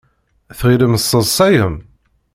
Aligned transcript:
Tɣilem 0.57 0.93
tesseḍsayem? 0.97 1.75